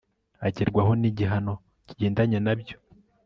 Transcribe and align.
agerwaho 0.47 0.91
n'igihano 1.01 1.53
kigendanye 1.85 2.37
na 2.45 2.53
byo 2.59 2.75